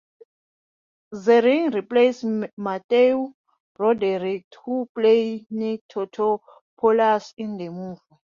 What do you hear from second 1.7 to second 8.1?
replaced Matthew Broderick, who played Nick Tatopolous in the movie.